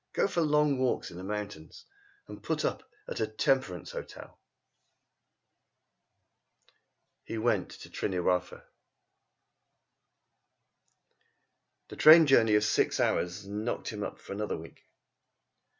Go 0.13 0.27
for 0.27 0.41
long 0.41 0.79
walks 0.79 1.11
on 1.11 1.17
the 1.17 1.23
mountains, 1.23 1.85
and 2.27 2.41
put 2.41 2.65
up 2.65 2.89
at 3.07 3.19
a 3.19 3.27
temperance 3.27 3.91
hotel." 3.91 4.41
He 7.23 7.37
went 7.37 7.69
to 7.69 7.87
Tryn 7.87 8.11
yr 8.15 8.23
Wylfa. 8.23 8.63
The 11.89 11.95
train 11.97 12.25
journey 12.25 12.55
of 12.55 12.63
six 12.63 12.99
hours 12.99 13.47
knocked 13.47 13.89
him 13.89 14.01
up 14.01 14.17
for 14.17 14.33
another 14.33 14.57
week. 14.57 14.81